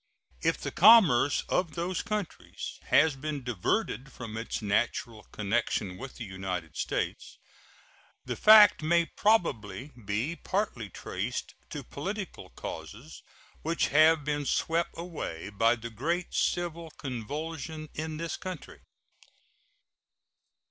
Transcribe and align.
If 0.41 0.57
the 0.57 0.71
commerce 0.71 1.43
of 1.47 1.75
those 1.75 2.01
countries 2.01 2.79
has 2.85 3.15
been 3.15 3.43
diverted 3.43 4.11
from 4.11 4.35
its 4.35 4.59
natural 4.59 5.27
connection 5.31 5.95
with 5.95 6.15
the 6.15 6.23
United 6.25 6.75
States, 6.75 7.37
the 8.25 8.35
fact 8.35 8.81
may 8.81 9.05
probably 9.05 9.91
be 10.03 10.35
partly 10.35 10.89
traced 10.89 11.53
to 11.69 11.83
political 11.83 12.49
causes, 12.49 13.21
which 13.61 13.89
have 13.89 14.25
been 14.25 14.47
swept 14.47 14.97
away 14.97 15.51
by 15.51 15.75
the 15.75 15.91
great 15.91 16.33
civil 16.33 16.89
convulsion 16.97 17.87
in 17.93 18.17
this 18.17 18.37
country. 18.37 18.81